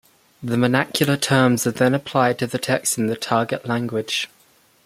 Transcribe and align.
The 0.41 0.57
vernacular 0.57 1.15
terms 1.15 1.67
are 1.67 1.71
then 1.71 1.93
applied 1.93 2.39
to 2.39 2.47
the 2.47 2.57
text 2.57 2.97
in 2.97 3.05
the 3.05 3.15
target 3.15 3.67
language. 3.67 4.27